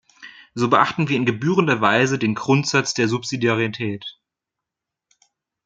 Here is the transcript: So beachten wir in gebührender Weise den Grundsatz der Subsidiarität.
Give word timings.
So 0.55 0.67
beachten 0.67 1.09
wir 1.09 1.15
in 1.15 1.27
gebührender 1.27 1.79
Weise 1.79 2.17
den 2.17 2.33
Grundsatz 2.33 2.95
der 2.95 3.07
Subsidiarität. 3.07 4.17